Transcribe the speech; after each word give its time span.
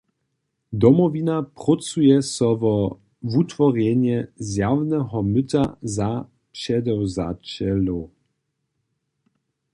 Domowina 0.81 1.37
prócuje 1.57 2.17
so 2.33 2.49
wo 2.61 2.73
wutworjenje 3.31 4.17
zjawneho 4.51 5.17
myta 5.33 5.63
za 5.95 6.09
předewzaćelow. 6.53 8.01